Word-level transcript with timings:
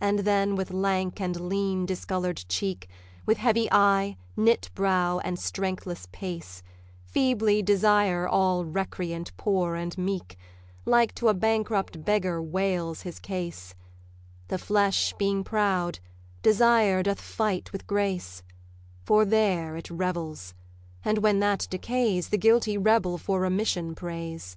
And 0.00 0.20
then 0.20 0.56
with 0.56 0.70
lank 0.70 1.20
and 1.20 1.38
lean 1.50 1.84
discolour'd 1.84 2.42
cheek, 2.48 2.88
With 3.26 3.36
heavy 3.36 3.68
eye, 3.70 4.16
knit 4.34 4.70
brow, 4.74 5.18
and 5.18 5.38
strengthless 5.38 6.06
pace, 6.10 6.62
Feebly 7.02 7.60
Desire, 7.62 8.26
all 8.26 8.64
recreant, 8.64 9.36
poor, 9.36 9.74
and 9.74 9.98
meek, 9.98 10.38
Like 10.86 11.14
to 11.16 11.28
a 11.28 11.34
bankrupt 11.34 12.02
beggar 12.02 12.40
wails 12.40 13.02
his 13.02 13.18
case: 13.18 13.74
The 14.48 14.56
flesh 14.56 15.12
being 15.18 15.44
proud, 15.44 15.98
Desire 16.40 17.02
doth 17.02 17.20
fight 17.20 17.72
with 17.72 17.86
Grace, 17.86 18.42
For 19.04 19.26
there 19.26 19.76
it 19.76 19.90
revels; 19.90 20.54
and 21.04 21.18
when 21.18 21.40
that 21.40 21.66
decays, 21.68 22.30
The 22.30 22.38
guilty 22.38 22.78
rebel 22.78 23.18
for 23.18 23.40
remission 23.40 23.94
prays. 23.94 24.56